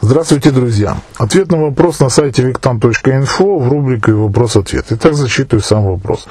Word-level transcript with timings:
Здравствуйте, 0.00 0.52
друзья. 0.52 0.96
Ответ 1.16 1.50
на 1.50 1.58
вопрос 1.58 1.98
на 1.98 2.08
сайте 2.08 2.42
виктан.инфо 2.42 3.58
в 3.58 3.68
рубрике 3.68 4.12
«Вопрос-ответ». 4.12 4.86
Итак, 4.90 5.14
зачитываю 5.14 5.62
сам 5.62 5.86
вопрос. 5.86 6.28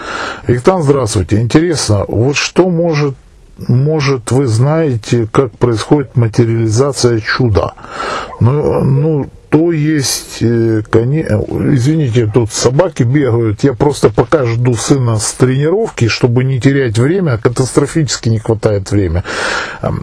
Виктан, 0.48 0.84
здравствуйте. 0.84 1.42
Интересно, 1.42 2.06
вот 2.08 2.38
что 2.38 2.70
может 2.70 3.16
может, 3.68 4.32
вы 4.32 4.46
знаете, 4.48 5.28
как 5.32 5.52
происходит 5.58 6.16
материализация 6.16 7.20
чуда. 7.20 7.74
Ну, 8.40 8.84
ну 8.84 9.30
то 9.50 9.72
есть, 9.72 10.42
э, 10.42 10.84
коне... 10.90 11.22
извините, 11.22 12.30
тут 12.32 12.52
собаки 12.52 13.04
бегают, 13.04 13.64
я 13.64 13.74
просто 13.74 14.10
пока 14.10 14.46
жду 14.46 14.76
сына 14.76 15.18
с 15.18 15.34
тренировки, 15.34 16.08
чтобы 16.08 16.44
не 16.44 16.60
терять 16.60 17.00
время, 17.00 17.38
катастрофически 17.38 18.30
не 18.30 18.40
хватает 18.40 18.92
времени. 18.92 19.24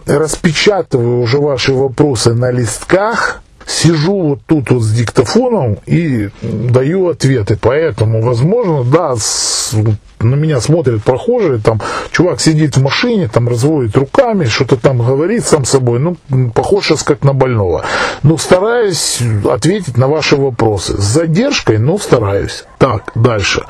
Распечатываю 0.05 1.21
уже 1.21 1.37
ваши 1.37 1.73
вопросы 1.73 2.33
на 2.33 2.51
листках, 2.51 3.41
сижу 3.65 4.21
вот 4.21 4.39
тут 4.45 4.71
вот 4.71 4.81
с 4.81 4.91
диктофоном 4.91 5.77
и 5.85 6.29
даю 6.41 7.09
ответы. 7.09 7.57
Поэтому, 7.59 8.21
возможно, 8.21 8.83
да, 8.83 9.15
с, 9.15 9.73
на 10.19 10.35
меня 10.35 10.61
смотрят 10.61 11.03
прохожие, 11.03 11.59
там 11.59 11.81
чувак 12.11 12.39
сидит 12.39 12.77
в 12.77 12.81
машине, 12.81 13.27
там 13.27 13.47
разводит 13.47 13.97
руками, 13.97 14.45
что-то 14.45 14.77
там 14.77 14.99
говорит 14.99 15.45
сам 15.45 15.65
собой, 15.65 15.99
ну, 15.99 16.15
похож 16.53 16.85
сейчас 16.85 17.03
как 17.03 17.23
на 17.23 17.33
больного. 17.33 17.85
Ну, 18.23 18.37
стараюсь 18.37 19.19
ответить 19.49 19.97
на 19.97 20.07
ваши 20.07 20.35
вопросы. 20.35 20.99
С 21.01 21.05
задержкой, 21.05 21.77
но 21.79 21.97
стараюсь. 21.97 22.65
Так, 22.77 23.11
дальше. 23.15 23.65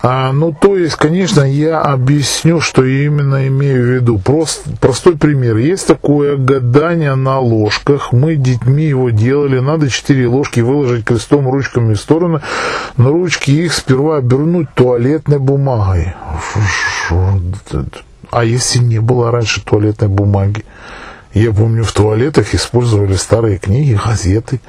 А, 0.00 0.32
ну, 0.32 0.52
то 0.52 0.76
есть, 0.76 0.94
конечно, 0.94 1.42
я 1.42 1.80
объясню, 1.80 2.60
что 2.60 2.84
я 2.84 3.06
именно 3.06 3.48
имею 3.48 3.82
в 3.82 3.86
виду. 3.86 4.18
Прост, 4.18 4.62
простой 4.80 5.16
пример. 5.16 5.56
Есть 5.56 5.88
такое 5.88 6.36
гадание 6.36 7.16
на 7.16 7.40
ложках. 7.40 8.12
Мы 8.12 8.36
детьми 8.36 8.84
его 8.84 9.10
делали. 9.10 9.58
Надо 9.58 9.90
4 9.90 10.28
ложки 10.28 10.60
выложить 10.60 11.04
крестом 11.04 11.50
ручками 11.50 11.94
в 11.94 12.00
стороны. 12.00 12.40
На 12.96 13.08
ручки 13.08 13.50
их 13.50 13.72
сперва 13.72 14.18
обернуть 14.18 14.72
туалетной 14.74 15.38
бумагой. 15.38 16.14
А 18.30 18.44
если 18.44 18.78
не 18.78 19.00
было 19.00 19.32
раньше 19.32 19.64
туалетной 19.64 20.08
бумаги? 20.08 20.64
Я 21.34 21.52
помню, 21.52 21.82
в 21.82 21.92
туалетах 21.92 22.54
использовали 22.54 23.14
старые 23.14 23.58
книги, 23.58 23.98
газеты. 24.04 24.60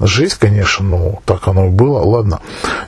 Жесть, 0.00 0.36
конечно, 0.36 0.84
но 0.84 1.18
так 1.24 1.48
оно 1.48 1.66
и 1.66 1.70
было. 1.70 1.98
Ладно, 1.98 2.40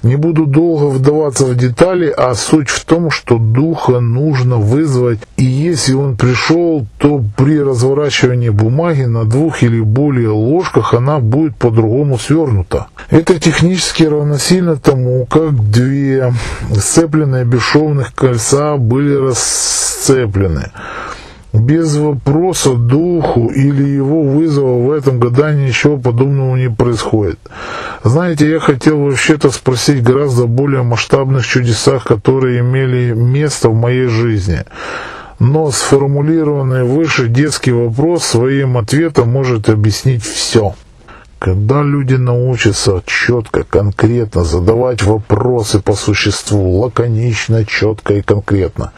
не 0.03 0.17
буду 0.17 0.47
долго 0.47 0.85
вдаваться 0.85 1.45
в 1.45 1.57
детали, 1.57 2.13
а 2.17 2.35
суть 2.35 2.69
в 2.69 2.85
том, 2.85 3.11
что 3.11 3.39
духа 3.39 4.01
нужно 4.01 4.57
вызвать, 4.57 5.19
и 5.37 5.45
если 5.45 5.95
он 5.95 6.17
пришел, 6.17 6.87
то 6.99 7.23
при 7.37 7.61
разворачивании 7.61 8.51
бумаги 8.51 9.03
на 9.03 9.25
двух 9.25 9.63
или 9.63 9.81
более 9.81 10.31
ложках 10.31 10.95
она 10.95 11.19
будет 11.19 11.57
по-другому 11.57 12.19
свернута. 12.19 12.87
Это 13.11 13.41
технически 13.41 14.05
равносильно 14.05 14.77
тому, 14.77 15.27
как 15.27 15.71
две 15.71 16.33
сцепленные 16.73 17.45
бесшовных 17.45 18.15
кольца 18.15 18.77
были 18.77 19.15
расцеплены 19.15 20.71
без 21.53 21.97
вопроса 21.97 22.75
духу 22.75 23.49
или 23.49 23.83
его 23.83 24.23
вызова 24.23 24.87
в 24.87 24.91
этом 24.93 25.19
гадании 25.19 25.69
ничего 25.69 25.97
подобного 25.97 26.57
не 26.57 26.71
происходит. 26.71 27.39
Знаете, 28.05 28.49
я 28.49 28.61
хотел 28.61 28.99
вообще-то 28.99 29.51
спросить 29.51 30.03
гораздо 30.03 30.47
более 30.47 30.83
масштабных 30.83 31.45
чудесах, 31.45 32.05
которые 32.05 32.61
имели 32.61 33.13
место 33.13 33.69
в 33.69 33.75
моей 33.75 34.07
жизни. 34.07 34.65
Но 35.39 35.71
сформулированный 35.71 36.85
выше 36.85 37.29
детский 37.29 37.73
вопрос 37.73 38.25
своим 38.25 38.77
ответом 38.77 39.31
может 39.31 39.69
объяснить 39.69 40.23
все. 40.23 40.75
Когда 41.39 41.83
люди 41.83 42.15
научатся 42.15 43.03
четко, 43.07 43.65
конкретно 43.65 44.45
задавать 44.45 45.03
вопросы 45.03 45.81
по 45.81 45.95
существу, 45.95 46.81
лаконично, 46.81 47.65
четко 47.65 48.15
и 48.15 48.21
конкретно. 48.23 48.93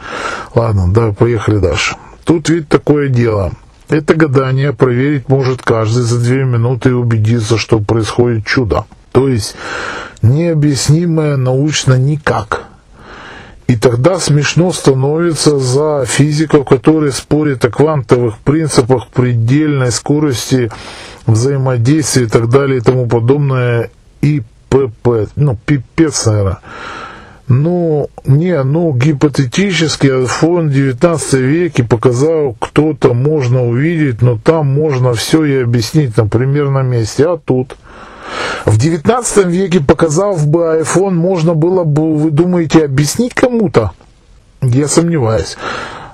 Ладно, 0.53 0.91
давай 0.91 1.13
поехали 1.13 1.59
дальше. 1.59 1.95
Тут 2.23 2.49
ведь 2.49 2.69
такое 2.69 3.09
дело. 3.09 3.51
Это 3.89 4.15
гадание 4.15 4.73
проверить 4.73 5.29
может 5.29 5.61
каждый 5.61 6.03
за 6.03 6.19
две 6.19 6.45
минуты 6.45 6.89
и 6.89 6.93
убедиться, 6.93 7.57
что 7.57 7.79
происходит 7.79 8.45
чудо. 8.45 8.85
То 9.11 9.27
есть 9.27 9.55
необъяснимое 10.21 11.37
научно 11.37 11.97
никак. 11.97 12.63
И 13.67 13.75
тогда 13.75 14.19
смешно 14.19 14.71
становится 14.71 15.57
за 15.57 16.05
физиков, 16.05 16.67
которые 16.67 17.11
спорят 17.11 17.63
о 17.65 17.69
квантовых 17.69 18.39
принципах 18.39 19.07
предельной 19.07 19.91
скорости 19.91 20.71
взаимодействия 21.25 22.23
и 22.23 22.27
так 22.27 22.49
далее 22.49 22.77
и 22.79 22.81
тому 22.81 23.07
подобное. 23.07 23.89
И 24.21 24.41
ПП, 24.69 25.29
ну, 25.35 25.57
пипец, 25.65 26.25
наверное. 26.25 26.59
Ну, 27.47 28.09
не, 28.25 28.63
ну, 28.63 28.93
гипотетически 28.93 30.25
фонд 30.25 30.71
19 30.71 31.33
веке 31.33 31.83
показал, 31.83 32.55
кто-то 32.57 33.13
можно 33.13 33.67
увидеть, 33.67 34.21
но 34.21 34.37
там 34.37 34.67
можно 34.67 35.13
все 35.13 35.43
и 35.43 35.63
объяснить, 35.63 36.15
например, 36.15 36.69
на 36.69 36.83
месте. 36.83 37.27
А 37.27 37.37
тут? 37.37 37.75
В 38.65 38.77
19 38.77 39.45
веке, 39.47 39.81
показав 39.81 40.47
бы 40.47 40.81
iPhone, 40.81 41.11
можно 41.11 41.53
было 41.53 41.83
бы, 41.83 42.15
вы 42.15 42.31
думаете, 42.31 42.85
объяснить 42.85 43.33
кому-то? 43.33 43.91
Я 44.61 44.87
сомневаюсь. 44.87 45.57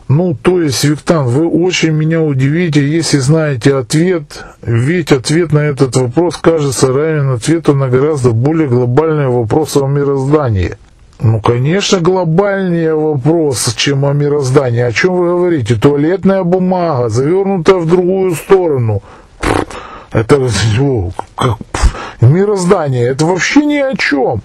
Ну, 0.07 0.35
то 0.41 0.59
есть, 0.59 0.83
Виктан, 0.83 1.27
вы 1.27 1.47
очень 1.47 1.91
меня 1.91 2.23
удивите, 2.23 2.83
если 2.83 3.19
знаете 3.19 3.75
ответ, 3.75 4.43
ведь 4.63 5.11
ответ 5.11 5.53
на 5.53 5.59
этот 5.59 5.95
вопрос 5.97 6.37
кажется 6.37 6.91
равен 6.91 7.29
ответу 7.29 7.75
на 7.75 7.89
гораздо 7.89 8.31
более 8.31 8.67
глобальные 8.67 9.29
вопросы 9.29 9.77
о 9.77 9.85
мироздании. 9.85 10.77
Ну, 11.21 11.41
конечно, 11.41 11.99
глобальнее 11.99 12.95
вопрос, 12.95 13.73
чем 13.75 14.05
о 14.05 14.13
мироздании. 14.13 14.79
О 14.79 14.91
чем 14.93 15.15
вы 15.15 15.27
говорите? 15.27 15.75
Туалетная 15.75 16.43
бумага, 16.43 17.09
завернутая 17.09 17.75
в 17.75 17.87
другую 17.87 18.35
сторону. 18.35 19.03
Это 20.11 20.37
о, 20.37 21.11
как, 21.35 21.57
мироздание. 22.21 23.05
Это 23.05 23.25
вообще 23.25 23.65
ни 23.65 23.77
о 23.77 23.95
чем 23.97 24.41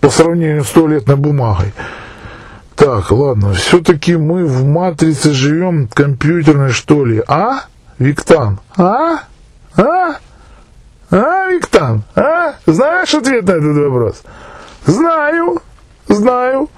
по 0.00 0.08
сравнению 0.08 0.64
с 0.64 0.70
туалетной 0.70 1.16
бумагой. 1.16 1.74
Так, 2.76 3.10
ладно, 3.10 3.52
все-таки 3.52 4.16
мы 4.16 4.46
в 4.46 4.64
матрице 4.64 5.32
живем 5.32 5.86
компьютерной, 5.86 6.70
что 6.70 7.04
ли? 7.04 7.22
А, 7.28 7.64
Виктан? 7.98 8.58
А? 8.76 9.20
А? 9.76 10.16
А, 11.10 11.50
Виктан? 11.50 12.04
А? 12.14 12.54
Знаешь 12.66 13.14
ответ 13.14 13.46
на 13.46 13.52
этот 13.52 13.76
вопрос? 13.76 14.22
Знаю. 14.86 15.60
Знаю. 16.16 16.68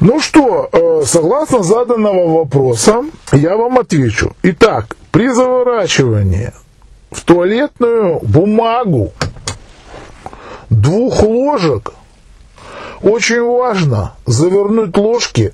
Ну 0.00 0.18
что, 0.20 0.68
э, 0.72 1.02
согласно 1.04 1.62
заданного 1.62 2.38
вопроса, 2.38 3.04
я 3.32 3.56
вам 3.56 3.78
отвечу. 3.78 4.32
Итак, 4.42 4.96
при 5.10 5.28
заворачивании 5.28 6.52
в 7.10 7.22
туалетную 7.22 8.20
бумагу 8.22 9.12
двух 10.70 11.22
ложек 11.22 11.92
очень 13.02 13.42
важно 13.42 14.14
завернуть 14.24 14.96
ложки 14.96 15.52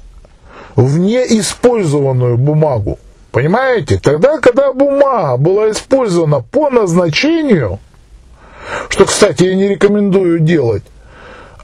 в 0.76 0.98
неиспользованную 0.98 2.38
бумагу. 2.38 2.98
Понимаете? 3.32 3.98
Тогда, 3.98 4.38
когда 4.38 4.72
бумага 4.72 5.36
была 5.38 5.70
использована 5.70 6.40
по 6.40 6.70
назначению, 6.70 7.80
что, 8.88 9.06
кстати, 9.06 9.44
я 9.44 9.54
не 9.54 9.68
рекомендую 9.68 10.38
делать, 10.38 10.84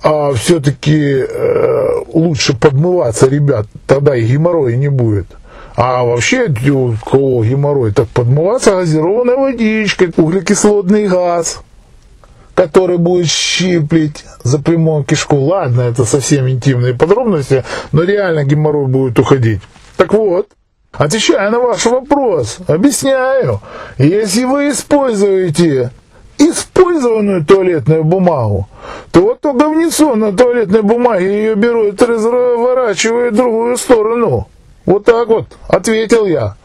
а 0.02 0.32
все-таки 0.34 1.24
э, 1.28 1.88
лучше 2.12 2.56
подмываться, 2.56 3.28
ребят, 3.28 3.66
тогда 3.86 4.16
и 4.16 4.24
геморроя 4.24 4.76
не 4.76 4.88
будет. 4.88 5.26
А 5.76 6.02
вообще, 6.04 6.48
у 6.70 6.94
кого 7.04 7.44
геморрой, 7.44 7.92
так 7.92 8.08
подмываться 8.08 8.72
газированной 8.72 9.36
водичкой, 9.36 10.12
углекислотный 10.16 11.06
газ, 11.06 11.60
который 12.54 12.98
будет 12.98 13.28
щиплить 13.28 14.24
за 14.42 14.58
прямую 14.58 15.04
кишку. 15.04 15.36
Ладно, 15.36 15.82
это 15.82 16.04
совсем 16.04 16.48
интимные 16.48 16.94
подробности, 16.94 17.64
но 17.92 18.02
реально 18.02 18.42
геморрой 18.42 18.86
будет 18.86 19.20
уходить. 19.20 19.60
Так 19.96 20.14
вот, 20.14 20.48
отвечая 20.92 21.50
на 21.50 21.60
ваш 21.60 21.86
вопрос, 21.86 22.58
объясняю, 22.66 23.60
если 23.98 24.44
вы 24.44 24.70
используете 24.70 25.92
использованную 26.38 27.44
туалетную 27.44 28.02
бумагу, 28.02 28.68
вот 29.20 29.40
то 29.40 29.52
говнецо 29.52 30.14
на 30.14 30.32
туалетной 30.32 30.82
бумаге 30.82 31.26
ее 31.26 31.54
берут 31.54 32.00
разворачивают 32.02 33.34
в 33.34 33.36
другую 33.36 33.76
сторону. 33.76 34.48
Вот 34.86 35.04
так 35.04 35.28
вот, 35.28 35.46
ответил 35.68 36.26
я. 36.26 36.56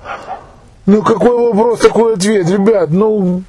Ну 0.86 1.02
какой 1.02 1.38
вопрос, 1.38 1.80
такой 1.80 2.14
ответ, 2.14 2.50
ребят, 2.50 2.90
ну 2.90 3.44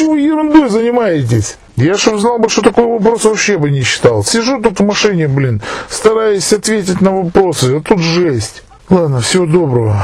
вы 0.00 0.20
ерундой 0.20 0.68
занимаетесь? 0.68 1.56
Я 1.76 1.96
что 1.96 2.18
знал 2.18 2.38
бы, 2.38 2.48
что 2.48 2.62
такой 2.62 2.86
вопрос 2.86 3.24
вообще 3.24 3.58
бы 3.58 3.70
не 3.70 3.82
считал. 3.82 4.22
Сижу 4.24 4.60
тут 4.60 4.80
в 4.80 4.84
машине, 4.84 5.28
блин, 5.28 5.60
стараюсь 5.88 6.52
ответить 6.52 7.00
на 7.00 7.22
вопросы, 7.22 7.76
а 7.76 7.80
тут 7.80 7.98
жесть. 7.98 8.62
Ладно, 8.90 9.20
всего 9.20 9.46
доброго. 9.46 9.96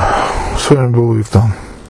С 0.58 0.70
вами 0.70 0.88
был 0.88 1.12
Виктор. 1.12 1.42